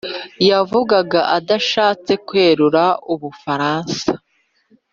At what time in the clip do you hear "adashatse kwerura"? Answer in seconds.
1.37-2.83